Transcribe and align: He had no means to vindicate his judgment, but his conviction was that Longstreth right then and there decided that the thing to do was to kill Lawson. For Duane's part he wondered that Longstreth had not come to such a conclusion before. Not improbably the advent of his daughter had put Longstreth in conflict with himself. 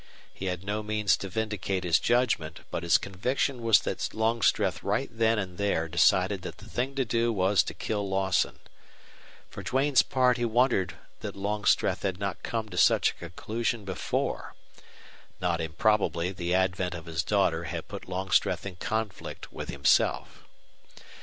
He 0.33 0.45
had 0.47 0.63
no 0.63 0.81
means 0.81 1.15
to 1.17 1.29
vindicate 1.29 1.83
his 1.83 1.99
judgment, 1.99 2.61
but 2.71 2.81
his 2.81 2.97
conviction 2.97 3.61
was 3.61 3.81
that 3.81 4.15
Longstreth 4.15 4.81
right 4.81 5.07
then 5.11 5.37
and 5.37 5.59
there 5.59 5.87
decided 5.87 6.41
that 6.41 6.57
the 6.57 6.67
thing 6.67 6.95
to 6.95 7.05
do 7.05 7.31
was 7.31 7.61
to 7.61 7.75
kill 7.75 8.09
Lawson. 8.09 8.57
For 9.51 9.61
Duane's 9.61 10.01
part 10.01 10.37
he 10.37 10.43
wondered 10.45 10.95
that 11.19 11.35
Longstreth 11.35 12.01
had 12.01 12.17
not 12.17 12.41
come 12.41 12.67
to 12.69 12.77
such 12.77 13.11
a 13.11 13.13
conclusion 13.13 13.85
before. 13.85 14.55
Not 15.39 15.61
improbably 15.61 16.31
the 16.31 16.51
advent 16.55 16.95
of 16.95 17.05
his 17.05 17.21
daughter 17.21 17.65
had 17.65 17.87
put 17.87 18.09
Longstreth 18.09 18.65
in 18.65 18.77
conflict 18.77 19.53
with 19.53 19.69
himself. 19.69 20.45